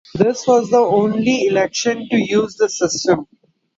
This 0.15 0.47
was 0.47 0.71
the 0.71 0.79
only 0.79 1.45
election 1.45 2.09
to 2.09 2.17
use 2.17 2.55
this 2.57 2.79
system. 2.79 3.27